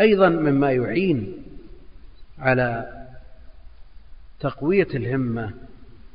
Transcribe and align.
أيضا 0.00 0.28
مما 0.28 0.72
يعين 0.72 1.42
على 2.38 2.96
تقوية 4.40 4.88
الهمة 4.94 5.54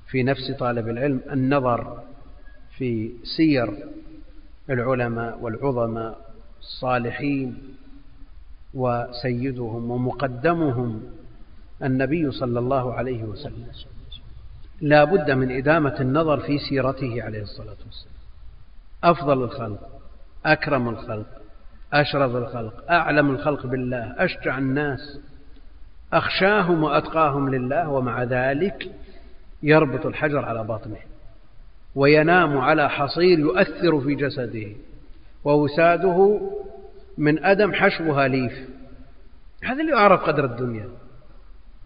في 0.08 0.23
نفس 0.23 0.51
طالب 0.51 0.89
العلم 0.89 1.21
النظر 1.31 2.04
في 2.78 3.12
سير 3.38 3.88
العلماء 4.70 5.40
والعظماء 5.40 6.34
الصالحين 6.60 7.76
وسيدهم 8.74 9.92
ومقدمهم 9.92 11.04
النبي 11.83 12.31
صلى 12.31 12.60
الله 12.60 12.94
عليه 12.94 13.24
وسلم. 13.24 13.67
لا 14.81 15.04
بد 15.04 15.31
من 15.31 15.52
إدامة 15.52 15.96
النظر 15.99 16.40
في 16.40 16.58
سيرته 16.70 17.23
عليه 17.23 17.41
الصلاة 17.41 17.77
والسلام. 17.86 18.16
أفضل 19.04 19.44
الخلق 19.44 19.90
أكرم 20.45 20.90
الخلق 20.90 21.45
أشرف 21.94 22.36
الخلق 22.36 22.91
أعلم 22.91 23.31
الخلق 23.31 23.66
بالله 23.66 24.16
أشجع 24.18 24.58
الناس 24.58 25.20
أخشاهم 26.14 26.84
وأتقاهم 26.84 27.50
لله 27.55 27.90
ومع 27.90 28.23
ذلك 28.23 28.92
يربط 29.64 30.06
الحجر 30.06 30.45
على 30.45 30.64
بطنه 30.64 30.98
وينام 31.95 32.58
على 32.58 32.90
حصير 32.90 33.40
يؤثر 33.40 34.02
في 34.02 34.16
جسده 34.16 34.68
ووساده 35.44 36.42
من 37.18 37.45
أدم 37.45 37.73
حشوها 37.73 38.28
ليف. 38.28 38.70
هذا 39.64 39.81
اللي 39.81 39.92
يعرف 39.92 40.22
قدر 40.22 40.45
الدنيا 40.45 40.90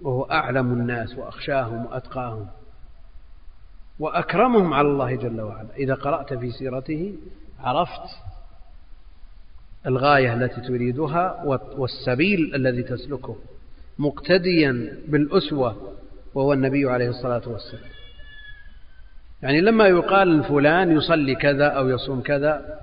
وهو 0.01 0.23
أعلم 0.23 0.73
الناس 0.73 1.17
وأخشاهم 1.17 1.85
وأتقاهم 1.85 2.47
وأكرمهم 3.99 4.73
على 4.73 4.87
الله 4.87 5.15
جل 5.15 5.41
وعلا. 5.41 5.75
إذا 5.77 5.93
قرأت 5.93 6.33
في 6.33 6.51
سيرته 6.51 7.15
عرفت 7.59 8.28
الغاية 9.87 10.33
التي 10.33 10.61
تريدها 10.61 11.43
والسبيل 11.77 12.55
الذي 12.55 12.83
تسلكه 12.83 13.35
مقتديا 13.99 14.93
بالأسوة 15.07 15.93
وهو 16.33 16.53
النبي 16.53 16.89
عليه 16.89 17.09
الصلاة 17.09 17.41
والسلام. 17.47 17.91
يعني 19.41 19.61
لما 19.61 19.87
يقال 19.87 20.43
فلان 20.43 20.91
يصلي 20.91 21.35
كذا 21.35 21.67
أو 21.67 21.89
يصوم 21.89 22.21
كذا 22.21 22.79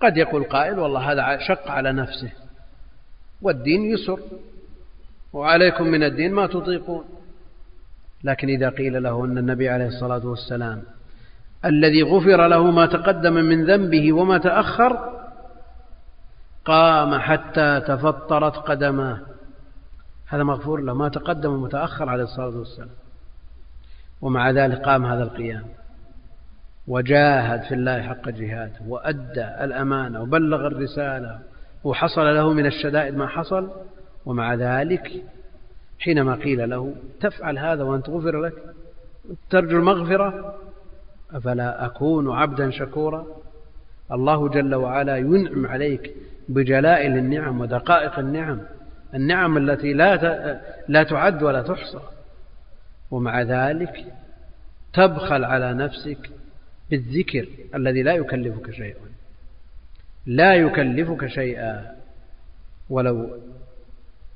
قد 0.00 0.16
يقول 0.16 0.44
قائل 0.44 0.78
والله 0.78 1.12
هذا 1.12 1.38
شق 1.48 1.70
على 1.70 1.92
نفسه 1.92 2.32
والدين 3.42 3.84
يسر 3.84 4.20
وعليكم 5.32 5.86
من 5.86 6.02
الدين 6.02 6.32
ما 6.32 6.46
تطيقون. 6.46 7.04
لكن 8.24 8.48
إذا 8.48 8.68
قيل 8.68 9.02
له 9.02 9.24
أن 9.24 9.38
النبي 9.38 9.68
عليه 9.68 9.86
الصلاة 9.86 10.26
والسلام 10.26 10.82
الذي 11.64 12.02
غفر 12.02 12.46
له 12.46 12.70
ما 12.70 12.86
تقدم 12.86 13.32
من 13.34 13.64
ذنبه 13.64 14.12
وما 14.12 14.38
تأخر 14.38 15.15
قام 16.66 17.18
حتى 17.18 17.80
تفطرت 17.80 18.56
قدماه. 18.56 19.18
هذا 20.26 20.42
مغفور 20.42 20.80
له. 20.80 20.94
ما 20.94 21.08
تقدم 21.08 21.52
ومتأخر 21.52 22.08
عليه 22.08 22.24
الصلاة 22.24 22.58
والسلام. 22.58 22.88
ومع 24.20 24.50
ذلك 24.50 24.82
قام 24.82 25.06
هذا 25.06 25.22
القيام. 25.22 25.64
وجاهد 26.88 27.62
في 27.62 27.74
الله 27.74 28.02
حق 28.02 28.28
جهاده 28.28 28.74
وأدى 28.88 29.44
الأمانة. 29.44 30.22
وبلغ 30.22 30.66
الرسالة. 30.66 31.38
وحصل 31.84 32.34
له 32.34 32.52
من 32.52 32.66
الشدائد 32.66 33.16
ما 33.16 33.26
حصل. 33.26 33.70
ومع 34.26 34.54
ذلك 34.54 35.24
حينما 35.98 36.34
قيل 36.34 36.70
له 36.70 36.94
تفعل 37.20 37.58
هذا 37.58 37.82
وأنت 37.82 38.10
غفر 38.10 38.40
لك. 38.40 38.54
ترجو 39.50 39.78
المغفرة. 39.78 40.54
أفلا 41.34 41.86
أكون 41.86 42.36
عبدا 42.36 42.70
شكورا. 42.70 43.26
الله 44.12 44.48
جل 44.48 44.74
وعلا 44.74 45.16
ينعم 45.16 45.66
عليك. 45.66 46.16
بجلائل 46.48 47.16
النعم 47.18 47.60
ودقائق 47.60 48.18
النعم. 48.18 48.60
النعم 49.14 49.56
التي 49.56 49.92
لا 49.92 50.16
لا 50.88 51.02
تعد 51.02 51.42
ولا 51.42 51.62
تحصى. 51.62 52.00
ومع 53.10 53.42
ذلك 53.42 54.04
تبخل 54.92 55.44
على 55.44 55.74
نفسك 55.74 56.30
بالذكر 56.90 57.48
الذي 57.74 58.02
لا 58.02 58.14
يكلفك 58.14 58.70
شيئا. 58.70 59.06
لا 60.26 60.54
يكلفك 60.54 61.26
شيئا. 61.26 61.96
ولو 62.90 63.38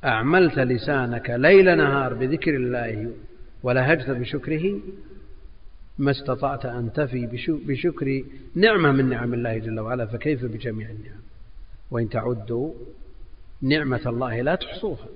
أعملت 0.04 0.58
لسانك 0.58 1.30
ليل 1.30 1.76
نهار 1.76 2.14
بذكر 2.14 2.56
الله 2.56 3.10
ولهجت 3.62 4.10
بشكره 4.10 4.80
ما 5.98 6.10
استطعت 6.10 6.66
أن 6.66 6.92
تفي 6.92 7.26
بشكر 7.48 8.22
نعمة 8.54 8.92
من 8.92 9.08
نعم 9.08 9.34
الله 9.34 9.58
جل 9.58 9.80
وعلا 9.80 10.06
فكيف 10.06 10.44
بجميع 10.44 10.90
النعم؟ 10.90 11.20
وإن 11.90 12.08
تعدوا 12.08 12.72
نعمة 13.62 14.00
الله 14.06 14.40
لا 14.40 14.54
تحصوها. 14.54 15.06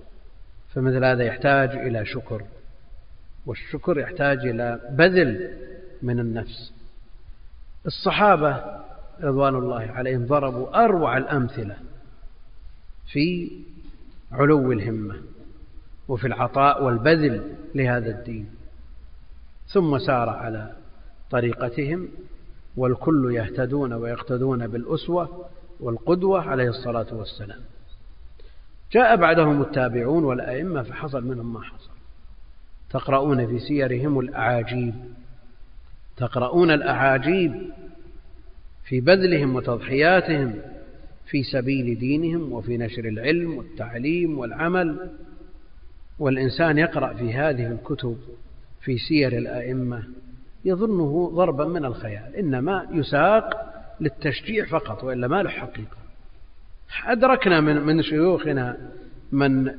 فمثل 0.74 1.04
هذا 1.04 1.24
يحتاج 1.24 1.70
إلى 1.70 2.06
شكر 2.06 2.42
والشكر 3.46 3.98
يحتاج 3.98 4.38
إلى 4.38 4.80
بذل 4.90 5.58
من 6.02 6.20
النفس. 6.20 6.72
الصحابة 7.86 8.64
رضوان 9.22 9.54
الله 9.54 9.80
عليهم 9.80 10.26
ضربوا 10.26 10.84
أروع 10.84 11.16
الأمثلة 11.16 11.76
في 13.12 13.50
علو 14.32 14.72
الهمة 14.72 15.16
وفي 16.08 16.26
العطاء 16.26 16.84
والبذل 16.84 17.42
لهذا 17.74 18.10
الدين. 18.10 18.48
ثم 19.66 19.98
سار 19.98 20.28
على 20.28 20.72
طريقتهم 21.30 22.08
والكل 22.76 23.34
يهتدون 23.34 23.92
ويقتدون 23.92 24.66
بالأسوة 24.66 25.46
والقدوة 25.80 26.40
عليه 26.40 26.68
الصلاة 26.68 27.06
والسلام. 27.12 27.60
جاء 28.92 29.16
بعدهم 29.16 29.62
التابعون 29.62 30.24
والأئمة 30.24 30.82
فحصل 30.82 31.24
منهم 31.24 31.52
ما 31.52 31.62
حصل. 31.62 31.90
تقرؤون 32.90 33.46
في 33.46 33.58
سيرهم 33.58 34.20
الأعاجيب. 34.20 34.94
تقرؤون 36.16 36.70
الأعاجيب 36.70 37.70
في 38.84 39.00
بذلهم 39.00 39.54
وتضحياتهم 39.54 40.54
في 41.26 41.42
سبيل 41.42 41.98
دينهم 41.98 42.52
وفي 42.52 42.76
نشر 42.78 43.04
العلم 43.04 43.56
والتعليم 43.56 44.38
والعمل. 44.38 45.10
والإنسان 46.18 46.78
يقرأ 46.78 47.14
في 47.14 47.34
هذه 47.34 47.66
الكتب 47.66 48.16
في 48.80 48.98
سير 48.98 49.38
الأئمة 49.38 50.04
يظنه 50.64 51.30
ضربا 51.34 51.64
من 51.64 51.84
الخيال. 51.84 52.36
إنما 52.36 52.86
يساق 52.92 53.63
للتشجيع 54.00 54.66
فقط 54.66 55.04
وإلا 55.04 55.28
ما 55.28 55.42
له 55.42 55.50
حقيقة. 55.50 55.96
أدركنا 57.06 57.60
من 57.60 57.80
من 57.80 58.02
شيوخنا 58.02 58.90
من 59.32 59.74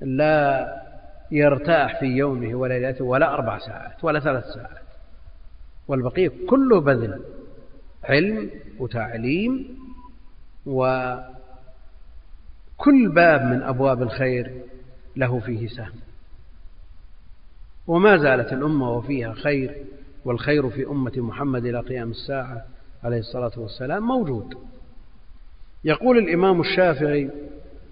لا 0.00 0.74
يرتاح 1.30 2.00
في 2.00 2.06
يومه 2.06 2.54
وليلته 2.54 3.04
ولا 3.04 3.34
أربع 3.34 3.58
ساعات 3.58 4.04
ولا 4.04 4.20
ثلاث 4.20 4.44
ساعات. 4.44 4.82
والبقية 5.88 6.32
كله 6.48 6.80
بذل 6.80 7.22
علم 8.04 8.50
وتعليم 8.78 9.78
وكل 10.66 11.28
باب 13.08 13.42
من 13.42 13.62
أبواب 13.62 14.02
الخير 14.02 14.62
له 15.16 15.40
فيه 15.40 15.68
سهم. 15.68 16.00
وما 17.86 18.16
زالت 18.16 18.52
الأمة 18.52 18.90
وفيها 18.90 19.32
خير 19.32 19.84
والخير 20.24 20.70
في 20.70 20.86
أمة 20.86 21.12
محمد 21.16 21.64
إلى 21.64 21.80
قيام 21.80 22.10
الساعة. 22.10 22.64
عليه 23.04 23.18
الصلاة 23.18 23.52
والسلام 23.56 24.02
موجود. 24.02 24.54
يقول 25.84 26.18
الإمام 26.18 26.60
الشافعي 26.60 27.30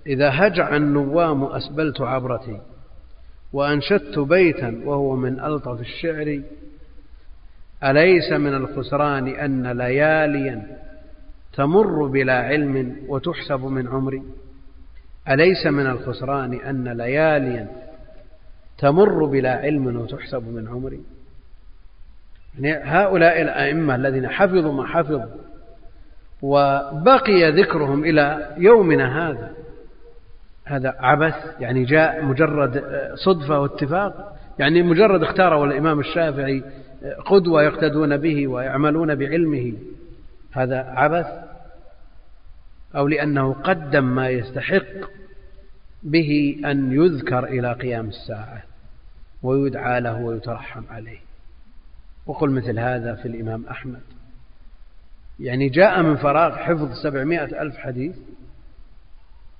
إذا 0.07 0.31
هجع 0.33 0.77
النوام 0.77 1.45
أسبلت 1.45 2.01
عبرتي 2.01 2.61
وأنشدت 3.53 4.19
بيتا 4.19 4.81
وهو 4.85 5.17
من 5.17 5.41
ألطف 5.41 5.81
الشعر 5.81 6.43
أليس 7.85 8.33
من 8.33 8.55
الخسران 8.55 9.29
أن 9.29 9.67
لياليا 9.67 10.79
تمر 11.53 12.07
بلا 12.07 12.35
علم 12.35 12.97
وتحسب 13.09 13.65
من 13.65 13.89
عمري؟ 13.89 14.23
أليس 15.29 15.67
من 15.67 15.87
الخسران 15.87 16.55
أن 16.55 16.89
لياليا 16.89 17.69
تمر 18.79 19.25
بلا 19.25 19.57
علم 19.57 19.97
وتحسب 19.97 20.49
من 20.49 20.69
عمري؟ 20.69 21.01
يعني 22.61 22.85
هؤلاء 22.85 23.43
الأئمة 23.43 23.95
الذين 23.95 24.29
حفظوا 24.29 24.73
ما 24.73 24.87
حفظوا 24.87 25.47
وبقي 26.43 27.53
ذكرهم 27.53 28.05
إلى 28.05 28.55
يومنا 28.59 29.31
هذا. 29.31 29.53
هذا 30.65 30.95
عبث 30.99 31.35
يعني 31.61 31.85
جاء 31.85 32.25
مجرد 32.25 32.85
صدفة 33.15 33.61
واتفاق. 33.61 34.37
يعني 34.59 34.83
مجرد 34.83 35.23
اختاره 35.23 35.65
الإمام 35.65 36.01
الشافعي 36.01 36.63
قدوة 37.27 37.63
يقتدون 37.63 38.17
به 38.17 38.47
ويعملون 38.49 39.15
بعلمه. 39.15 39.73
هذا 40.53 40.79
عبث 40.79 41.27
أو 42.97 43.09
لأنه 43.09 43.53
قدم 43.53 44.05
ما 44.05 44.29
يستحق 44.29 45.11
به 46.03 46.61
أن 46.65 46.93
يذكر 46.93 47.45
إلى 47.45 47.73
قيام 47.73 48.09
الساعة 48.09 48.63
ويدعى 49.43 50.01
له 50.01 50.21
ويترحم 50.21 50.83
عليه. 50.91 51.19
وقل 52.27 52.51
مثل 52.51 52.79
هذا 52.79 53.15
في 53.15 53.29
الإمام 53.29 53.67
أحمد. 53.67 54.01
يعني 55.41 55.69
جاء 55.69 56.03
من 56.03 56.17
فراغ 56.17 56.57
حفظ 56.57 56.93
سبعمائة 57.03 57.63
ألف 57.63 57.77
حديث 57.77 58.17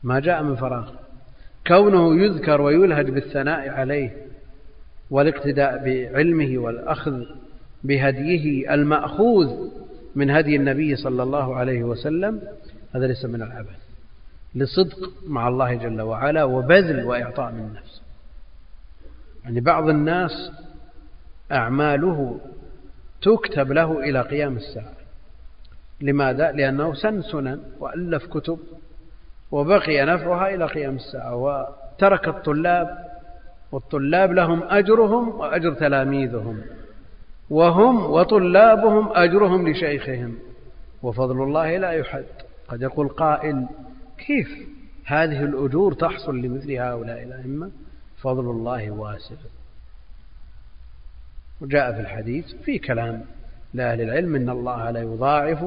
ما 0.03 0.21
جاء 0.21 0.43
من 0.43 0.57
فراغ. 0.57 0.91
كونه 1.67 2.21
يذكر 2.21 2.61
ويلهج 2.61 3.11
بالثناء 3.11 3.69
عليه 3.69 4.17
والاقتداء 5.11 5.85
بعلمه 5.85 6.59
والأخذ 6.59 7.23
بهديه 7.85 8.75
المأخوذ 8.75 9.71
من 10.15 10.31
هدي 10.31 10.57
النبي 10.57 10.97
صلى 10.97 11.23
الله 11.23 11.57
عليه 11.57 11.83
وسلم 11.83 12.43
هذا 12.95 13.07
ليس 13.07 13.25
من 13.25 13.43
العبث. 13.43 13.87
لصدق 14.55 15.13
مع 15.27 15.49
الله 15.49 15.75
جل 15.75 16.01
وعلا 16.01 16.45
وبذل 16.45 17.05
وإعطاء 17.05 17.53
من 17.53 17.61
النفس 17.61 18.03
يعني 19.45 19.61
بعض 19.61 19.89
الناس 19.89 20.53
أعماله 21.53 22.41
تكتب 23.23 23.73
له 23.73 24.01
إلى 24.01 24.21
قيام 24.21 24.57
الساعة. 24.57 24.93
لماذا؟ 26.01 26.53
لأنه 26.53 26.95
سن 26.95 27.23
سنن 27.23 27.61
وألف 27.81 28.27
كتب 28.27 28.59
وبقي 29.51 30.05
نفعها 30.05 30.55
إلى 30.55 30.67
قيام 30.67 30.97
الساعة 30.97 31.37
وترك 31.37 32.29
الطلاب 32.29 32.99
والطلاب 33.73 34.33
لهم 34.33 34.63
أجرهم 34.63 35.29
وأجر 35.29 35.73
تلاميذهم 35.73 36.63
وهم 37.51 38.11
وطلابهم 38.11 39.09
أجرهم 39.13 39.69
لشيخهم. 39.69 40.39
وفضل 41.03 41.43
الله 41.43 41.77
لا 41.77 41.91
يحد. 41.91 42.25
قد 42.69 42.83
يقول 42.83 43.09
قائل 43.09 43.67
كيف 44.27 44.49
هذه 45.05 45.45
الأجور 45.45 45.95
تحصل 45.95 46.37
لمثل 46.37 46.73
هؤلاء 46.73 47.23
الأئمة؟ 47.23 47.71
فضل 48.17 48.51
الله 48.51 48.91
واسع. 48.91 49.35
وجاء 51.61 51.93
في 51.93 52.01
الحديث 52.01 52.55
في 52.65 52.79
كلام 52.79 53.25
لأهل 53.75 54.01
العلم 54.01 54.35
إن 54.35 54.51
الله 54.51 54.91
لا 54.91 55.01
يضاعف 55.01 55.65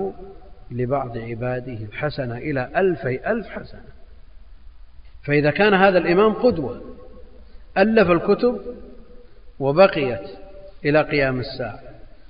لبعض 0.72 1.18
عباده 1.18 1.78
الحسنة 1.92 2.38
إلى 2.38 2.70
ألفي 2.76 3.32
ألف 3.32 3.48
حسنة. 3.48 3.90
فإذا 5.24 5.52
كان 5.52 5.74
هذا 5.74 5.98
الإمام 5.98 6.34
قدوة 6.34 6.82
ألف 7.78 8.12
الكتب 8.12 8.62
وبقيت 9.60 10.30
إلى 10.86 11.02
قيام 11.02 11.40
الساعة. 11.40 11.80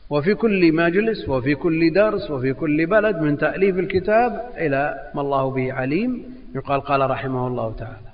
وفي 0.09 0.35
كل 0.35 0.73
مجلس 0.73 1.29
وفي 1.29 1.55
كل 1.55 1.93
درس 1.93 2.31
وفي 2.31 2.53
كل 2.53 2.85
بلد 2.85 3.15
من 3.15 3.37
تأليف 3.37 3.79
الكتاب 3.79 4.49
إلى 4.57 5.11
ما 5.15 5.21
الله 5.21 5.51
به 5.51 5.73
عليم 5.73 6.35
يقال 6.55 6.81
قال 6.81 7.09
رحمه 7.09 7.47
الله 7.47 7.75
تعالى. 7.75 8.09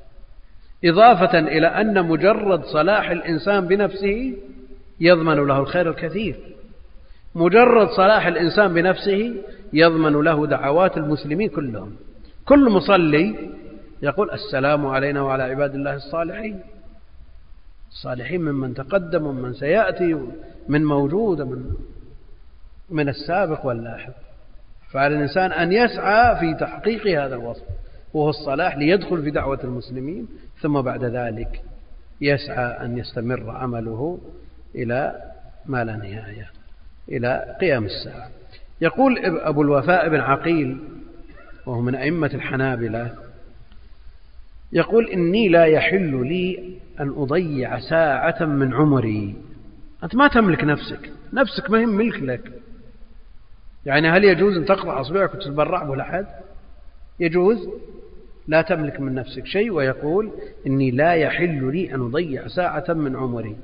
إضافة 0.86 1.40
إلى 1.40 1.68
أن 1.68 2.06
مجرد 2.06 2.64
صلاح 2.64 3.10
الإنسان 3.10 3.68
بنفسه 3.68 4.34
يضمن 5.00 5.34
له 5.34 5.60
الخير 5.60 5.90
الكثير. 5.90 6.36
مجرد 7.36 7.88
صلاح 7.88 8.28
الإنسان 8.28 8.74
بنفسه 8.74 9.36
يضمن 9.74 10.24
له 10.24 10.48
دعوات 10.48 10.98
المسلمين 10.98 11.50
كلهم. 11.50 11.96
كل 12.46 12.70
مصلي 12.70 13.36
يقول 14.02 14.32
السلام 14.32 14.86
علينا 14.86 15.22
وعلى 15.22 15.44
عباد 15.44 15.76
الله 15.76 15.96
الصالحين. 15.96 16.60
الصالحين 17.90 18.42
ممن 18.42 18.74
تقدم 18.74 19.26
ومن 19.26 19.54
سيأتي 19.54 20.14
من 20.68 20.86
موجود 20.86 21.42
من 21.42 21.64
من 22.90 23.10
السابق 23.10 23.66
واللاحق. 23.66 24.14
فعلى 24.92 25.16
الإنسان 25.16 25.52
أن 25.52 25.72
يسعى 25.72 26.40
في 26.40 26.54
تحقيق 26.60 27.24
هذا 27.24 27.36
الوصف. 27.36 27.64
وهو 28.14 28.30
الصلاح 28.30 28.78
ليدخل 28.78 29.22
في 29.22 29.32
دعوة 29.32 29.60
المسلمين. 29.64 30.28
ثم 30.62 30.82
بعد 30.82 31.04
ذلك 31.04 31.62
يسعى 32.22 32.86
أن 32.86 32.98
يستمر 32.98 33.50
عمله 33.50 34.20
إلى 34.76 35.22
ما 35.66 35.84
لا 35.84 35.96
نهاية 35.96 36.50
إلى 37.10 37.58
قيام 37.62 37.86
الساعة. 37.86 38.30
يقول 38.82 39.18
أبو 39.26 39.62
الوفاء 39.62 40.10
بن 40.10 40.20
عقيل 40.20 40.78
وهو 41.66 41.82
من 41.82 41.96
أئمة 41.96 42.32
الحنابلة 42.34 43.16
يقول 44.74 45.10
إني 45.10 45.50
لا 45.50 45.66
يحل 45.66 46.28
لي 46.28 46.78
أن 47.00 47.10
أضيع 47.10 47.80
ساعة 47.80 48.46
من 48.46 48.74
عمري. 48.74 49.36
أنت 50.04 50.16
ما 50.16 50.28
تملك 50.28 50.64
نفسك 50.64 51.12
نفسك 51.34 51.70
ما 51.70 51.80
هي 51.80 51.86
ملك 51.86 52.24
لك. 52.24 52.52
يعني 53.86 54.10
هل 54.10 54.24
يجوز 54.24 54.58
أن 54.58 54.66
تقطع 54.66 55.02
أصبعك 55.02 55.36
وتتبرع 55.36 55.84
به 55.84 55.96
لأحد 55.96 56.26
يجوز. 57.20 57.70
لا 58.48 58.62
تملك 58.62 59.00
من 59.00 59.16
نفسك 59.16 59.46
شيء 59.46 59.72
ويقول 59.72 60.32
إني 60.68 60.92
لا 60.92 61.14
يحل 61.14 61.72
لي 61.72 61.96
أن 61.96 62.02
أضيع 62.02 62.48
ساعة 62.48 62.86
من 62.90 63.16
عمري. 63.16 63.56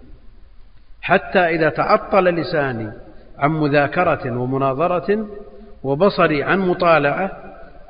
حتى 1.01 1.39
إذا 1.39 1.69
تعطل 1.69 2.23
لساني 2.23 2.91
عن 3.37 3.51
مذاكرة 3.51 4.37
ومناظرة 4.37 5.27
وبصري 5.83 6.43
عن 6.43 6.59
مطالعة 6.59 7.31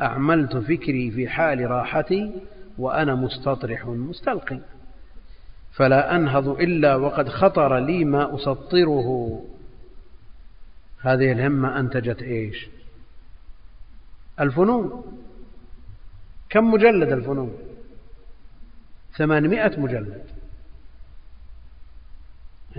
أعملت 0.02 0.58
فكري 0.58 1.12
في 1.12 1.30
حال 1.30 1.72
راحتي 1.72 2.32
وأنا 2.78 3.16
مستطرح 3.16 3.86
مستلقي. 3.86 4.60
فلا 5.72 6.16
أنهض 6.16 6.48
إلا 6.48 6.96
وقد 6.96 7.30
خطر 7.30 7.78
لي 7.78 8.06
ما 8.06 8.36
أسطره. 8.36 9.42
هذه 11.02 11.32
الهمة 11.32 11.80
أنتجت 11.80 12.22
إيش؟ 12.22 12.70
الفنون. 14.40 15.04
كم 16.50 16.72
مجلد 16.72 17.12
الفنون؟ 17.12 17.54
ثمانمائة 19.18 19.80
مجلد. 19.80 20.24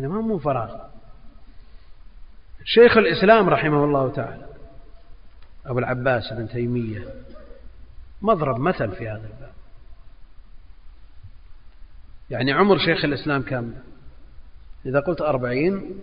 ما 0.09 0.21
مو 0.21 0.39
فراغ. 0.39 0.77
شيخ 2.65 2.97
الإسلام 2.97 3.49
رحمه 3.49 3.85
الله 3.85 4.13
تعالى 4.13 4.47
أبو 5.67 5.79
العباس 5.79 6.33
بن 6.33 6.49
تيمية 6.49 7.15
مضرب 8.23 8.61
مثل 8.61 8.93
في 8.93 9.09
هذا 9.09 9.27
الباب. 9.27 9.53
يعني 12.31 12.53
عمر 12.53 12.79
شيخ 12.79 13.05
الإسلام 13.05 13.43
كم؟ 13.43 13.75
إذا 14.87 15.01
قلت 15.01 15.21
أربعين 15.21 16.01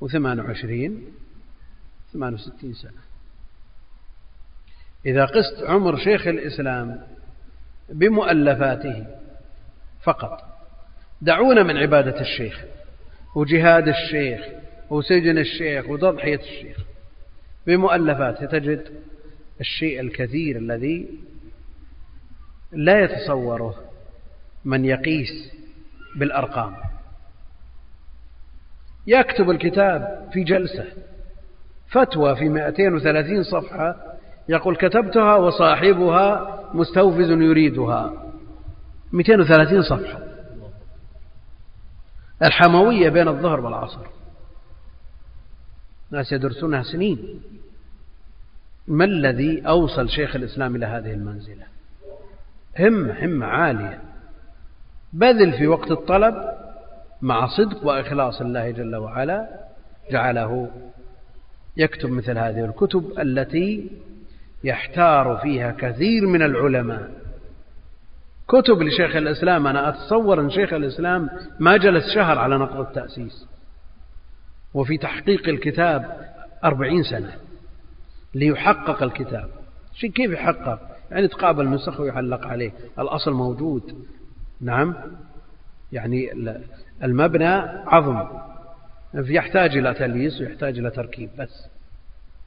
وثمان 0.00 0.40
وعشرين 0.40 1.04
ثمان 2.12 2.34
وستين 2.34 2.74
سنة. 2.74 3.00
إذا 5.06 5.24
قست 5.24 5.62
عمر 5.62 5.96
شيخ 5.96 6.26
الإسلام 6.26 7.06
بمؤلفاته 7.88 9.06
فقط 10.02 10.44
دعونا 11.22 11.62
من 11.62 11.76
عبادة 11.76 12.20
الشيخ. 12.20 12.64
وجهاد 13.34 13.88
الشيخ 13.88 14.40
وسجن 14.90 15.38
الشيخ 15.38 15.88
وتضحية 15.88 16.40
الشيخ. 16.40 16.76
بمؤلفاته 17.66 18.46
تجد 18.46 18.86
الشيء 19.60 20.00
الكثير 20.00 20.56
الذي 20.56 21.08
لا 22.72 23.04
يتصوره 23.04 23.74
من 24.64 24.84
يقيس 24.84 25.52
بالأرقام. 26.16 26.76
يكتب 29.06 29.50
الكتاب 29.50 30.28
في 30.32 30.44
جلسة 30.44 30.84
فتوى 31.88 32.36
في 32.36 32.48
230 32.48 33.42
صفحة 33.42 33.96
يقول 34.48 34.76
كتبتها 34.76 35.36
وصاحبها 35.36 36.60
مستوفز 36.74 37.30
يريدها. 37.30 38.32
230 39.12 39.82
صفحة. 39.82 40.29
الحموية 42.42 43.08
بين 43.08 43.28
الظهر 43.28 43.60
والعصر. 43.60 44.06
ناس 46.10 46.32
يدرسونها 46.32 46.82
سنين. 46.82 47.42
ما 48.88 49.04
الذي 49.04 49.62
أوصل 49.66 50.08
شيخ 50.08 50.36
الإسلام 50.36 50.76
إلى 50.76 50.86
هذه 50.86 51.12
المنزلة؟ 51.12 51.64
همة 52.78 53.24
همة 53.24 53.46
عالية. 53.46 54.00
بذل 55.12 55.52
في 55.52 55.66
وقت 55.66 55.90
الطلب 55.90 56.34
مع 57.22 57.46
صدق 57.46 57.86
وإخلاص 57.86 58.40
الله 58.40 58.70
جل 58.70 58.96
وعلا 58.96 59.48
جعله 60.10 60.70
يكتب 61.76 62.10
مثل 62.10 62.38
هذه 62.38 62.64
الكتب 62.64 63.12
التي 63.18 63.90
يحتار 64.64 65.36
فيها 65.42 65.70
كثير 65.70 66.26
من 66.26 66.42
العلماء. 66.42 67.10
كتب 68.50 68.82
لشيخ 68.82 69.16
الإسلام. 69.16 69.66
أنا 69.66 69.88
أتصور 69.88 70.40
أن 70.40 70.50
شيخ 70.50 70.72
الإسلام 70.72 71.30
ما 71.60 71.76
جلس 71.76 72.14
شهر 72.14 72.38
على 72.38 72.58
نقض 72.58 72.80
التأسيس. 72.80 73.46
وفي 74.74 74.98
تحقيق 74.98 75.48
الكتاب 75.48 76.30
أربعين 76.64 77.02
سنة 77.02 77.32
ليحقق 78.34 79.02
الكتاب. 79.02 79.48
شيء 79.94 80.10
كيف 80.10 80.30
يحقق؟ 80.30 80.80
يعني 81.10 81.28
تقابل 81.28 81.70
نسخ 81.70 82.00
ويعلق 82.00 82.46
عليه. 82.46 82.72
الأصل 82.98 83.32
موجود. 83.32 84.06
نعم؟ 84.60 84.94
يعني 85.92 86.32
المبنى 87.02 87.54
عظم. 87.86 88.28
يحتاج 89.14 89.76
إلى 89.76 89.94
تلييس 89.94 90.40
ويحتاج 90.40 90.78
إلى 90.78 90.90
تركيب 90.90 91.30
بس. 91.38 91.68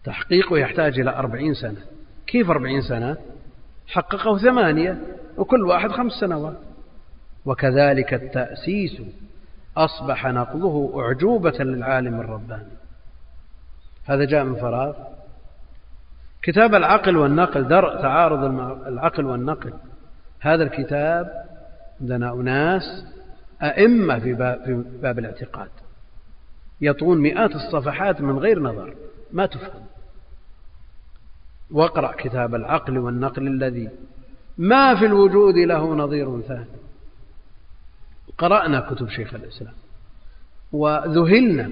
تحقيقه 0.03 0.57
يحتاج 0.57 0.99
إلى 0.99 1.09
أربعين 1.09 1.53
سنة. 1.53 1.81
كيف 2.27 2.49
أربعين 2.49 2.81
سنة؟ 2.81 3.17
حققه 3.87 4.37
ثمانية. 4.37 4.97
وكل 5.37 5.61
واحد 5.61 5.91
خمس 5.91 6.11
سنوات. 6.11 6.57
وكذلك 7.45 8.13
التأسيس 8.13 9.01
أصبح 9.77 10.27
نقضه 10.27 11.01
أعجوبة 11.01 11.57
للعالم 11.59 12.19
الرباني. 12.19 12.73
هذا 14.05 14.25
جاء 14.25 14.43
من 14.43 14.55
فراغ. 14.55 14.93
كتاب 16.41 16.75
العقل 16.75 17.17
والنقل 17.17 17.67
درء 17.67 18.01
تعارض 18.01 18.43
العقل 18.87 19.25
والنقل. 19.25 19.73
هذا 20.39 20.63
الكتاب 20.63 21.45
عندنا 22.01 22.33
أناس 22.33 23.05
أئمة 23.61 24.19
في 24.19 24.33
باب, 24.33 24.63
في 24.65 24.83
باب 25.01 25.19
الاعتقاد. 25.19 25.69
يطون 26.81 27.17
مئات 27.17 27.55
الصفحات 27.55 28.21
من 28.21 28.39
غير 28.39 28.59
نظر 28.59 28.95
ما 29.31 29.45
تفهم. 29.45 29.83
واقرأ 31.71 32.13
كتاب 32.17 32.55
العقل 32.55 32.97
والنقل 32.97 33.47
الذي 33.47 33.89
ما 34.57 34.95
في 34.95 35.05
الوجود 35.05 35.55
له 35.55 35.95
نظير 35.95 36.41
ثاني. 36.41 36.65
قرأنا 38.37 38.79
كتب 38.79 39.09
شيخ 39.09 39.33
الإسلام 39.33 39.73
وذهلنا 40.71 41.71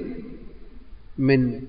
من 1.17 1.61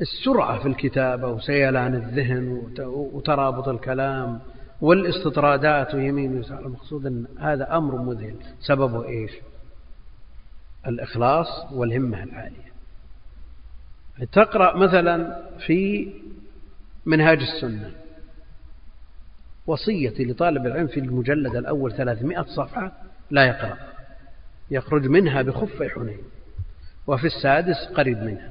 السرعة 0.00 0.58
في 0.58 0.68
الكتابة 0.68 1.28
وسيلان 1.28 1.94
الذهن 1.94 2.62
وترابط 2.88 3.68
الكلام 3.68 4.40
والاستطرادات 4.80 5.94
ويمين 5.94 6.36
ويسار. 6.36 6.66
المقصود 6.66 7.06
أن 7.06 7.26
هذا 7.38 7.76
أمر 7.76 7.96
مذهل. 7.96 8.36
سببه 8.60 9.04
إيش؟ 9.04 9.30
الإخلاص 10.86 11.72
والهمة 11.72 12.22
العالية. 12.22 12.70
تقرأ 14.32 14.76
مثلا 14.76 15.42
في 15.66 16.12
منهاج 17.06 17.40
السنة. 17.40 17.92
وصيتي 19.70 20.24
لطالب 20.24 20.66
العلم 20.66 20.86
في 20.86 21.00
المجلد 21.00 21.56
الأول 21.56 21.92
ثلاثمائة 21.92 22.42
صفحة 22.42 22.92
لا 23.30 23.44
يقرأ. 23.44 23.76
يخرج 24.70 25.06
منها 25.06 25.42
بخف 25.42 25.82
حنين. 25.82 26.22
وفي 27.06 27.26
السادس 27.26 27.76
قريب 27.94 28.18
منها. 28.18 28.50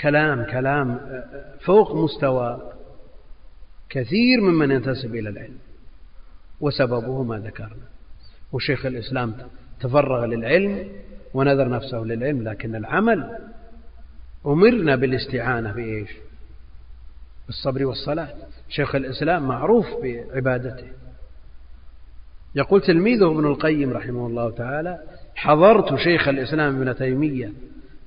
كلام 0.00 0.44
كلام 0.44 1.00
فوق 1.60 1.94
مستوى 1.94 2.72
كثير 3.88 4.40
ممن 4.40 4.70
ينتسب 4.70 5.14
إلى 5.14 5.28
العلم. 5.28 5.58
وسببه 6.60 7.22
ما 7.22 7.38
ذكرنا. 7.38 7.86
وشيخ 8.52 8.86
الإسلام 8.86 9.34
تفرغ 9.80 10.24
للعلم 10.24 10.88
ونذر 11.34 11.68
نفسه 11.68 11.98
للعلم 11.98 12.48
لكن 12.48 12.76
العمل 12.76 13.38
أمرنا 14.46 14.96
بالاستعانة 14.96 15.72
بإيش؟ 15.72 16.10
بالصبر 17.46 17.84
والصلاة. 17.84 18.34
شيخ 18.68 18.94
الإسلام 18.94 19.48
معروف 19.48 19.86
بعبادته. 20.02 20.86
يقول 22.54 22.80
تلميذه 22.80 23.30
ابن 23.30 23.46
القيم 23.46 23.92
رحمه 23.92 24.26
الله 24.26 24.50
تعالى 24.50 24.98
حضرت 25.34 25.94
شيخ 25.94 26.28
الإسلام 26.28 26.76
ابن 26.76 26.96
تيمية 26.96 27.52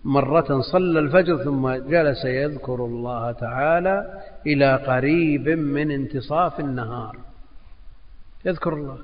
مرة 0.03 0.61
صلى 0.61 0.99
الفجر 0.99 1.37
ثم 1.37 1.69
جلس 1.69 2.25
يذكر 2.25 2.85
الله 2.85 3.31
تعالى 3.31 4.23
إلى 4.47 4.75
قريب 4.75 5.49
من 5.49 5.91
انتصاف 5.91 6.59
النهار. 6.59 7.17
يذكر 8.45 8.73
الله. 8.73 8.97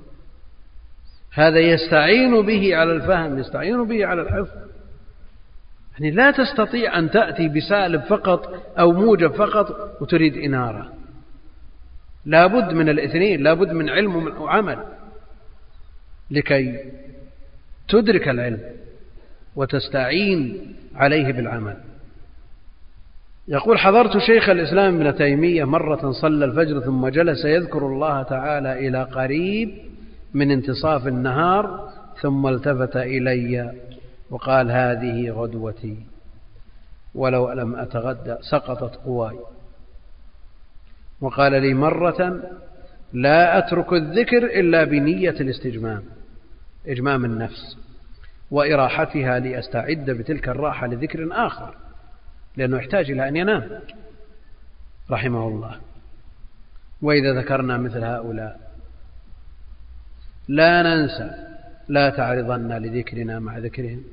هذا 1.34 1.60
يستعين 1.60 2.46
به 2.46 2.76
على 2.76 2.92
الفهم 2.92 3.40
يستعين 3.40 3.88
به 3.88 4.06
على 4.06 4.22
الحفظ. 4.22 4.58
يعني 5.94 6.12
لا 6.12 6.32
تستطيع 6.32 7.00
أن 7.00 7.12
تأتي 7.12 7.48
بسالب 7.48 8.02
فقط 8.02 8.54
أو 8.80 8.92
موجب 8.92 9.32
فقط 9.32 9.98
وتريد 10.02 10.38
إنارة. 10.38 11.03
لابد 12.26 12.74
من 12.74 12.90
الاثنين 12.90 13.44
لابد 13.44 13.72
من 13.72 13.90
علم 13.90 14.42
وعمل 14.42 14.78
لكي 16.32 16.80
تدرك 17.90 18.30
العلم 18.30 18.60
وتستعين 19.56 20.74
عليه 20.96 21.34
بالعمل. 21.34 21.78
يقول 23.48 23.80
حضرت 23.80 24.18
شيخ 24.18 24.50
الإسلام 24.50 24.96
ابن 24.96 25.16
تيمية 25.16 25.64
مرة 25.64 26.12
صلى 26.12 26.46
الفجر 26.46 26.80
ثم 26.80 27.08
جلس 27.08 27.46
يذكر 27.46 27.88
الله 27.88 28.24
تعالى 28.24 28.88
إلى 28.88 29.04
قريب 29.04 29.72
من 30.34 30.52
انتصاف 30.52 31.08
النهار 31.08 31.90
ثم 32.22 32.48
التفت 32.48 32.98
إلي 32.98 33.74
وقال 34.30 34.72
هذه 34.72 35.30
غدوتي 35.30 35.98
ولو 37.16 37.52
لم 37.52 37.76
أتغدى 37.76 38.36
سقطت 38.42 38.96
قواي. 38.96 39.36
وقال 41.24 41.62
لي 41.62 41.74
مرة 41.74 42.42
لا 43.14 43.58
أترك 43.58 43.94
الذكر 43.94 44.46
إلا 44.60 44.84
بنية 44.84 45.30
الاستجمام 45.30 46.04
إجمام 46.88 47.26
النفس 47.26 47.78
وإراحتها 48.52 49.40
لأستعد 49.40 50.10
بتلك 50.10 50.50
الراحة 50.50 50.88
لذكر 50.88 51.28
آخر 51.32 51.76
لأنه 52.58 52.78
يحتاج 52.78 53.12
إلى 53.12 53.28
أن 53.28 53.36
ينام 53.36 53.80
رحمه 55.12 55.48
الله. 55.48 55.80
وإذا 57.02 57.34
ذكرنا 57.42 57.78
مثل 57.78 58.04
هؤلاء 58.04 58.60
لا 60.48 60.84
ننسى 60.84 61.32
لا 61.88 62.10
تعرضن 62.10 62.72
لذكرنا 62.72 63.40
مع 63.40 63.58
ذكرهم. 63.58 64.04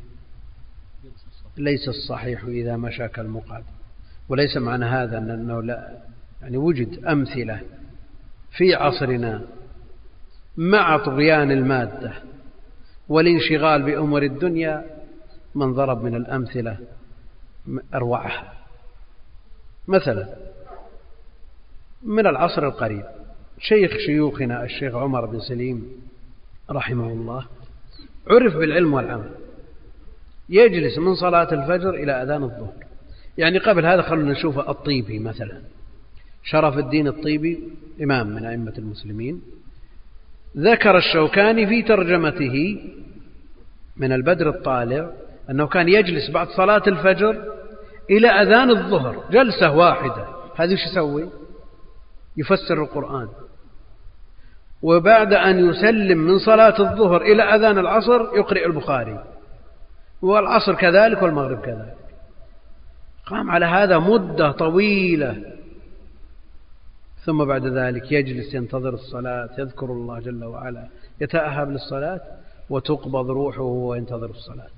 ليس 1.57 1.89
الصحيح 1.89 2.45
إذا 2.45 2.77
مشى 2.77 3.09
كالمقعد 3.09 3.65
وليس 4.29 4.57
معنى 4.57 4.85
هذا 4.85 5.19
أنه 5.19 5.63
لا 5.63 6.11
يعني 6.43 6.57
وجد 6.57 7.05
أمثلة 7.05 7.61
في 8.57 8.75
عصرنا 8.75 9.43
مع 10.57 10.97
طغيان 10.97 11.51
المادة 11.51 12.13
والانشغال 13.09 13.83
بأمور 13.83 14.23
الدنيا 14.23 14.85
من 15.55 15.75
ضرب 15.75 16.05
من 16.05 16.15
الأمثلة 16.15 16.79
أروعها. 17.95 18.53
مثلا 19.89 20.29
من 22.03 22.27
العصر 22.27 22.67
القريب 22.67 23.05
شيخ 23.59 23.93
شيوخنا 24.07 24.65
الشيخ 24.65 24.95
عمر 24.95 25.27
بن 25.27 25.41
سليم 25.41 25.93
رحمه 26.71 27.07
الله 27.07 27.47
عرف 28.27 28.57
بالعلم 28.57 28.95
والعمل 28.95 29.31
يجلس 30.49 30.99
من 30.99 31.15
صلاة 31.15 31.53
الفجر 31.53 31.95
إلى 31.95 32.13
أذان 32.13 32.43
الظهر. 32.43 32.85
يعني 33.39 33.59
قبل 33.59 33.87
هذا 33.87 34.03
خلونا 34.03 34.33
نشوف 34.33 34.59
الطيبي 34.59 35.19
مثلا. 35.19 35.63
شرف 36.51 36.79
الدين 36.79 37.09
الطيبي 37.09 37.61
إمام 38.03 38.27
من 38.27 38.47
أئمة 38.47 38.73
المسلمين. 38.79 39.43
ذكر 40.57 40.97
الشوكاني 40.97 41.67
في 41.67 41.83
ترجمته 41.83 42.81
من 43.97 44.13
البدر 44.13 44.49
الطالع 44.49 45.11
أنه 45.51 45.67
كان 45.67 45.89
يجلس 45.89 46.31
بعد 46.31 46.49
صلاة 46.49 46.83
الفجر 46.87 47.45
إلى 48.11 48.29
أذان 48.29 48.71
الظهر 48.71 49.25
جلسة 49.31 49.77
واحدة. 49.77 50.27
هذه 50.57 50.73
وش 50.73 50.87
يسوي؟ 50.93 51.31
يفسر 52.37 52.83
القرآن. 52.83 53.29
وبعد 54.83 55.33
أن 55.35 55.69
يسلم 55.69 56.19
من 56.19 56.39
صلاة 56.39 56.81
الظهر 56.81 57.23
إلى 57.23 57.43
أذان 57.43 57.79
العصر 57.79 58.37
يقرئ 58.37 58.67
البخاري. 58.67 59.25
والعصر 60.23 60.75
كذلك 60.75 61.23
والمغرب 61.23 61.61
كذلك. 61.61 61.97
قام 63.27 63.51
على 63.51 63.67
هذا 63.67 63.99
مدة 63.99 64.53
طويلة. 64.53 65.60
ثم 67.25 67.45
بعد 67.45 67.67
ذلك 67.67 68.13
يجلس 68.13 68.55
ينتظر 68.55 68.95
الصلاة 68.95 69.51
يذكر 69.59 69.87
الله 69.87 70.21
جل 70.21 70.45
وعلا 70.45 70.89
يتأهب 71.21 71.71
للصلاة 71.71 72.21
وتقبض 72.71 73.31
روحه 73.31 73.63
وينتظر 73.63 74.31
الصلاة. 74.31 74.71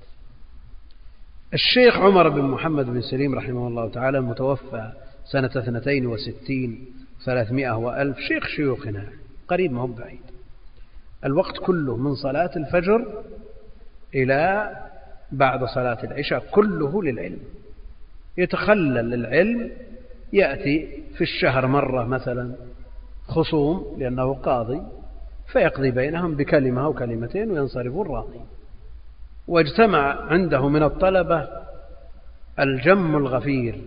الشيخ 1.53 1.97
عمر 1.97 2.29
بن 2.29 2.41
محمد 2.41 2.85
بن 2.85 3.01
سليم 3.01 3.35
رحمه 3.35 3.67
الله 3.67 3.89
تعالى 3.89 4.17
المتوفى 4.17 4.91
سنة 5.25 5.51
اثنتين 5.55 6.07
وستين 6.07 6.85
ثلاثمائة 7.25 7.77
وألف 7.77 8.17
شيخ 8.19 8.47
شيوخنا 8.47 9.09
قريب 9.47 9.71
ما 9.71 9.81
هو 9.81 9.87
بعيد. 9.87 10.19
الوقت 11.25 11.57
كله 11.57 11.97
من 11.97 12.15
صلاة 12.15 12.51
الفجر 12.55 13.23
إلى 14.15 14.71
بعد 15.31 15.65
صلاة 15.65 16.03
العشاء 16.03 16.47
كله 16.51 17.03
للعلم. 17.03 17.39
يتخلل 18.37 19.13
العلم 19.13 19.71
يأتي 20.33 21.02
في 21.17 21.21
الشهر 21.21 21.67
مرة 21.67 22.03
مثلا 22.05 22.55
خصوم 23.27 23.95
لأنه 23.99 24.33
قاضي 24.33 24.81
فيقضي 25.51 25.91
بينهم 25.91 26.35
بكلمة 26.35 26.83
أو 26.85 26.93
كلمتين 26.93 27.51
وينصرف 27.51 27.95
الراضي. 27.97 28.39
واجتمع 29.47 30.21
عنده 30.21 30.69
من 30.69 30.83
الطلبة 30.83 31.47
الجم 32.59 33.15
الغفير 33.15 33.81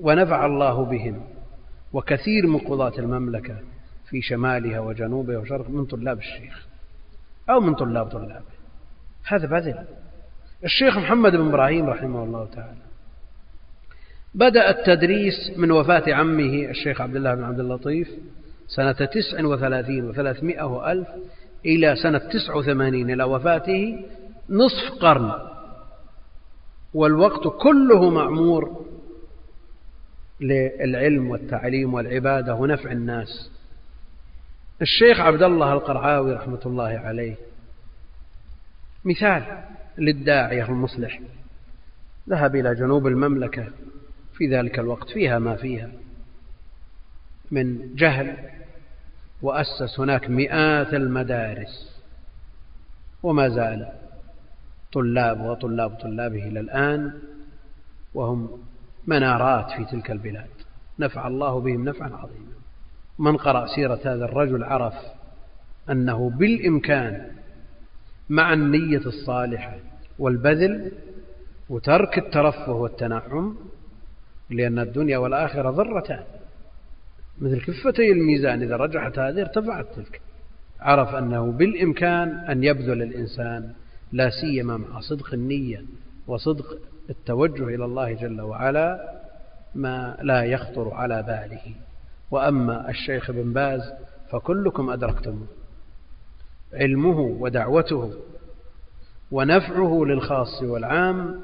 ونفع 0.00 0.46
الله 0.46 0.84
بهم 0.84 1.20
وكثير 1.92 2.46
من 2.46 2.58
قضاة 2.58 2.98
المملكة 2.98 3.56
في 4.08 4.22
شمالها 4.22 4.80
وجنوبها 4.80 5.38
وشرق 5.38 5.70
من 5.70 5.84
طلاب 5.84 6.18
الشيخ 6.18 6.66
أو 7.50 7.60
من 7.60 7.74
طلاب 7.74 8.06
طلابه. 8.08 8.56
هذا 9.26 9.46
بذل. 9.46 9.84
الشيخ 10.64 10.96
محمد 10.96 11.32
بن 11.32 11.48
إبراهيم 11.48 11.86
رحمه 11.86 12.24
الله 12.24 12.46
تعالى 12.46 12.85
بدأ 14.36 14.70
التدريس 14.70 15.52
من 15.56 15.70
وفاة 15.70 16.14
عمه 16.14 16.70
الشيخ 16.70 17.00
عبد 17.00 17.16
الله 17.16 17.34
بن 17.34 17.44
عبد 17.44 17.60
اللطيف 17.60 18.08
سنة 18.66 18.92
تسع 18.92 19.44
وثلاثين 19.44 20.04
وثلاثمائة 20.04 20.62
وألف 20.62 21.08
إلى 21.66 21.96
سنة 21.96 22.18
تسع 22.18 22.54
وثمانين 22.54 23.10
إلى 23.10 23.24
وفاته 23.24 24.04
نصف 24.50 24.92
قرن. 25.00 25.32
والوقت 26.94 27.62
كله 27.62 28.10
معمور 28.10 28.86
للعلم 30.40 31.30
والتعليم 31.30 31.94
والعبادة 31.94 32.54
ونفع 32.54 32.92
الناس. 32.92 33.50
الشيخ 34.82 35.20
عبد 35.20 35.42
الله 35.42 35.72
القرعاوي 35.72 36.32
رحمة 36.32 36.60
الله 36.66 36.98
عليه 37.04 37.34
مثال 39.04 39.42
للداعية 39.98 40.68
المصلح. 40.68 41.20
ذهب 42.28 42.56
إلى 42.56 42.74
جنوب 42.74 43.06
المملكة 43.06 43.66
في 44.36 44.46
ذلك 44.46 44.78
الوقت 44.78 45.10
فيها 45.10 45.38
ما 45.38 45.56
فيها. 45.56 45.90
من 47.50 47.94
جهل 47.94 48.36
وأسس 49.42 50.00
هناك 50.00 50.30
مئات 50.30 50.94
المدارس 50.94 52.00
وما 53.22 53.48
زال 53.48 53.92
طلاب 54.92 55.40
وطلاب 55.40 55.90
طلابه 55.90 56.48
إلى 56.48 56.60
الآن 56.60 57.12
وهم 58.14 58.62
منارات 59.06 59.70
في 59.70 59.84
تلك 59.84 60.10
البلاد. 60.10 60.48
نفع 60.98 61.26
الله 61.26 61.60
بهم 61.60 61.84
نفعا 61.84 62.08
عظيما. 62.08 62.56
من 63.18 63.36
قرأ 63.36 63.66
سيرة 63.66 64.00
هذا 64.04 64.24
الرجل 64.24 64.64
عرف 64.64 64.94
أنه 65.90 66.30
بالإمكان 66.30 67.30
مع 68.28 68.52
النية 68.52 69.06
الصالحة 69.06 69.76
والبذل 70.18 70.92
وترك 71.68 72.18
الترفه 72.18 72.72
والتنعم 72.72 73.56
لأن 74.50 74.78
الدنيا 74.78 75.18
والآخرة 75.18 75.70
ضرتان. 75.70 76.24
مثل 77.38 77.60
كفتي 77.60 78.12
الميزان 78.12 78.62
إذا 78.62 78.76
رجحت 78.76 79.18
هذه 79.18 79.40
ارتفعت 79.40 79.86
تلك. 79.96 80.20
عرف 80.80 81.14
أنه 81.14 81.52
بالإمكان 81.52 82.28
أن 82.28 82.64
يبذل 82.64 83.02
الإنسان 83.02 83.72
لا 84.12 84.30
سيما 84.30 84.76
مع 84.76 85.00
صدق 85.00 85.34
النية 85.34 85.82
وصدق 86.26 86.78
التوجه 87.10 87.64
إلى 87.64 87.84
الله 87.84 88.12
جل 88.12 88.40
وعلا 88.40 89.12
ما 89.74 90.16
لا 90.22 90.44
يخطر 90.44 90.94
على 90.94 91.22
باله. 91.22 91.74
وأما 92.30 92.90
الشيخ 92.90 93.30
بن 93.30 93.52
باز 93.52 93.80
فكلكم 94.30 94.90
أدركتموه. 94.90 95.46
علمه 96.72 97.18
ودعوته 97.18 98.12
ونفعه 99.30 100.04
للخاص 100.04 100.62
والعام 100.62 101.40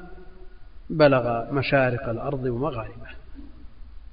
بلغ 0.89 1.53
مشارق 1.53 2.09
الأرض 2.09 2.43
ومغاربها 2.43 3.15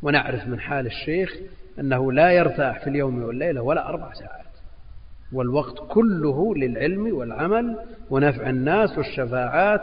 ونعرف 0.03 0.47
من 0.47 0.61
حال 0.61 0.87
الشيخ 0.87 1.37
أنه 1.81 2.13
لا 2.13 2.33
يرتاح 2.33 2.81
في 2.81 2.91
اليوم 2.91 3.23
والليلة 3.23 3.63
ولا 3.63 3.89
أربع 3.89 4.13
ساعات. 4.13 4.47
والوقت 5.33 5.79
كله 5.89 6.55
للعلم 6.57 7.15
والعمل 7.17 7.79
ونفع 8.11 8.51
الناس 8.51 8.99
والشفاعات 8.99 9.83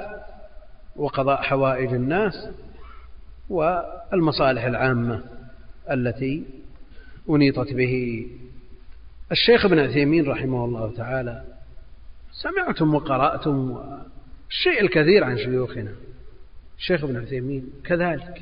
وقضاء 0.95 1.41
حوائج 1.41 1.93
الناس 1.93 2.49
والمصالح 3.49 4.63
العامة 4.65 5.23
التي 5.91 6.43
أنيطت 7.29 7.73
به. 7.73 8.27
الشيخ 9.31 9.65
ابن 9.65 9.79
عثيمين 9.79 10.27
رحمه 10.29 10.65
الله 10.65 10.93
تعالى 10.97 11.43
سمعتم 12.31 12.95
وقرأتم 12.95 13.77
الشيء 14.49 14.81
الكثير 14.81 15.23
عن 15.23 15.37
شيوخنا. 15.37 15.91
الشيخ 16.77 17.03
ابن 17.03 17.17
عثيمين 17.17 17.69
كذلك. 17.85 18.41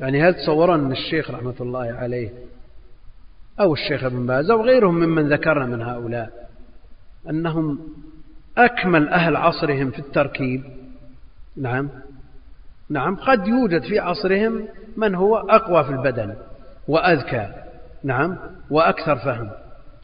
يعني 0.00 0.22
هل 0.22 0.34
تصورون 0.34 0.84
أن 0.84 0.92
الشيخ 0.92 1.30
رحمة 1.30 1.54
الله 1.60 1.92
عليه 1.92 2.30
أو 3.60 3.72
الشيخ 3.72 4.04
ابن 4.04 4.26
باز 4.26 4.50
أو 4.50 4.62
غيرهم 4.62 4.94
ممن 4.94 5.32
ذكرنا 5.32 5.66
من 5.66 5.82
هؤلاء 5.82 6.48
أنهم 7.30 7.78
أكمل 8.58 9.08
أهل 9.08 9.36
عصرهم 9.36 9.90
في 9.90 9.98
التركيب؟ 9.98 10.64
نعم. 11.56 11.88
نعم 12.90 13.16
قد 13.16 13.46
يوجد 13.46 13.82
في 13.82 13.98
عصرهم 13.98 14.68
من 14.96 15.14
هو 15.14 15.36
أقوى 15.36 15.84
في 15.84 15.90
البدن 15.90 16.34
وأذكى. 16.88 17.48
نعم 18.04 18.38
وأكثر 18.70 19.16
فهم. 19.16 19.50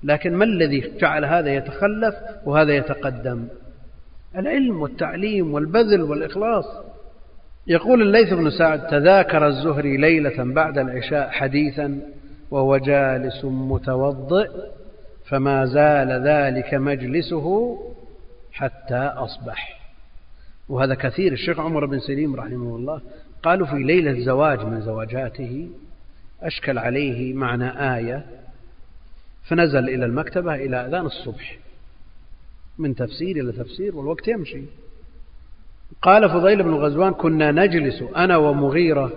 لكن 0.02 0.34
ما 0.34 0.44
الذي 0.44 0.92
جعل 1.00 1.24
هذا 1.24 1.54
يتخلف 1.54 2.14
وهذا 2.44 2.72
يتقدم؟ 2.72 3.48
العلم 4.36 4.80
والتعليم 4.80 5.54
والبذل 5.54 6.02
والإخلاص. 6.02 6.87
يقول 7.68 8.02
الليث 8.02 8.32
بن 8.32 8.50
سعد 8.50 8.86
تذاكر 8.86 9.46
الزهري 9.46 9.96
ليلة 9.96 10.44
بعد 10.54 10.78
العشاء 10.78 11.30
حديثا 11.30 12.00
وهو 12.50 12.76
جالس 12.76 13.44
متوضئ 13.44 14.50
فما 15.24 15.64
زال 15.64 16.26
ذلك 16.28 16.74
مجلسه 16.74 17.78
حتى 18.52 18.98
أصبح. 18.98 19.80
وهذا 20.68 20.94
كثير 20.94 21.32
الشيخ 21.32 21.60
عمر 21.60 21.86
بن 21.86 21.98
سليم 21.98 22.36
رحمه 22.36 22.76
الله 22.76 23.00
قالوا 23.42 23.66
في 23.66 23.76
ليلة 23.76 24.20
زواج 24.20 24.64
من 24.64 24.80
زواجاته 24.80 25.70
أشكل 26.42 26.78
عليه 26.78 27.34
معنى 27.34 27.96
آية 27.96 28.26
فنزل 29.44 29.88
إلى 29.88 30.04
المكتبة 30.04 30.54
إلى 30.54 30.76
أذان 30.76 31.06
الصبح 31.06 31.58
من 32.78 32.94
تفسير 32.94 33.36
إلى 33.36 33.52
تفسير 33.52 33.96
والوقت 33.96 34.28
يمشي. 34.28 34.62
قال 36.02 36.28
فضيل 36.28 36.62
بن 36.62 36.74
غزوان 36.74 37.12
كنا 37.12 37.52
نجلس 37.52 38.02
أنا 38.16 38.36
ومغيرة 38.36 39.12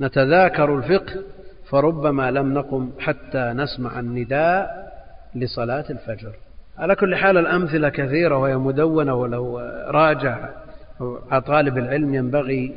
نتذاكر 0.00 0.78
الفقه 0.78 1.22
فربما 1.68 2.30
لم 2.30 2.54
نقم 2.54 2.90
حتى 2.98 3.52
نسمع 3.56 4.00
النداء 4.00 4.92
لصلاة 5.34 5.84
الفجر. 5.90 6.32
على 6.78 6.94
كل 6.94 7.16
حال 7.16 7.36
الأمثلة 7.36 7.88
كثيرة 7.88 8.38
وهي 8.38 8.56
مدونة 8.56 9.14
ولو 9.14 9.58
راجع. 9.88 10.48
طالب 11.46 11.78
العلم 11.78 12.14
ينبغي 12.14 12.76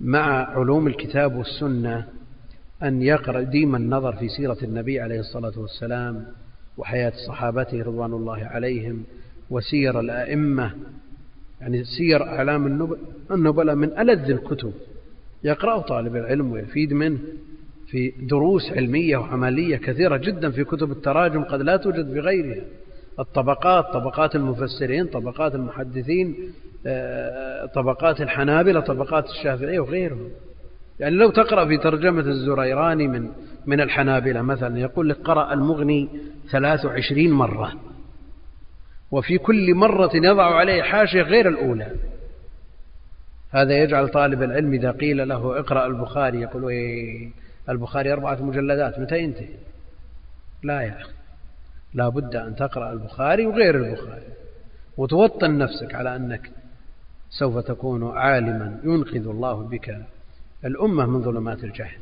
مع 0.00 0.50
علوم 0.50 0.86
الكتاب 0.86 1.36
والسنة 1.36 2.06
أن 2.82 3.02
يقرأ 3.02 3.40
ديما 3.40 3.78
النظر 3.78 4.12
في 4.12 4.28
سيرة 4.28 4.56
النبي 4.62 5.00
عليه 5.00 5.20
الصلاة 5.20 5.52
والسلام 5.56 6.26
وحياة 6.76 7.12
صحابته 7.28 7.82
رضوان 7.82 8.12
الله 8.12 8.44
عليهم 8.44 9.04
وسير 9.50 10.00
الأئمة 10.00 10.70
يعني 11.60 11.84
سير 11.84 12.22
أعلام 12.22 12.88
النبلاء 13.30 13.74
من 13.74 13.98
ألذ 13.98 14.30
الكتب. 14.30 14.72
يقرأه 15.44 15.80
طالب 15.80 16.16
العلم 16.16 16.52
ويفيد 16.52 16.92
منه 16.92 17.18
في 17.86 18.12
دروس 18.22 18.72
علمية 18.72 19.16
وعملية 19.16 19.76
كثيرة 19.76 20.16
جدا 20.16 20.50
في 20.50 20.64
كتب 20.64 20.90
التراجم 20.90 21.44
قد 21.44 21.62
لا 21.62 21.76
توجد 21.76 22.12
في 22.12 22.20
غيرها 22.20 22.62
الطبقات 23.18 23.84
طبقات 23.84 24.36
المفسرين 24.36 25.06
طبقات 25.06 25.54
المحدثين 25.54 26.36
آه، 26.86 27.66
طبقات 27.66 28.20
الحنابلة 28.20 28.80
طبقات 28.80 29.24
الشافعية 29.24 29.80
وغيرهم. 29.80 30.28
يعني 31.00 31.16
لو 31.16 31.30
تقرأ 31.30 31.66
في 31.66 31.76
ترجمة 31.76 32.20
الزريراني 32.20 33.08
من 33.08 33.28
من 33.66 33.80
الحنابلة 33.80 34.42
مثلا 34.42 34.78
يقول 34.78 35.08
لك 35.08 35.16
قرأ 35.16 35.52
المغني 35.52 36.08
23 36.50 37.30
مرة. 37.30 37.72
وفي 39.10 39.38
كل 39.38 39.74
مرة 39.74 40.10
يضع 40.14 40.54
عليه 40.54 40.82
حاشية 40.82 41.22
غير 41.22 41.48
الأولى. 41.48 41.92
هذا 43.50 43.78
يجعل 43.78 44.08
طالب 44.08 44.42
العلم 44.42 44.72
إذا 44.72 44.90
قيل 44.90 45.28
له 45.28 45.58
اقرأ 45.58 45.86
البخاري 45.86 46.40
يقول 46.40 46.68
إيه 46.68 47.30
البخاري 47.68 48.12
أربعة 48.12 48.42
مجلدات 48.42 48.98
متى 48.98 49.18
ينتهي؟ 49.18 49.54
لا 50.62 50.80
يا 50.80 51.00
أخي. 51.00 51.12
لا 51.94 52.08
بد 52.08 52.36
أن 52.36 52.56
تقرأ 52.56 52.92
البخاري 52.92 53.46
وغير 53.46 53.76
البخاري. 53.76 54.28
وتوطن 54.96 55.58
نفسك 55.58 55.94
على 55.94 56.16
أنك 56.16 56.50
سوف 57.30 57.58
تكون 57.58 58.16
عالما 58.16 58.80
ينقذ 58.84 59.28
الله 59.28 59.62
بك 59.62 59.98
الأمة 60.64 61.06
من 61.06 61.22
ظلمات 61.22 61.64
الجهل. 61.64 61.98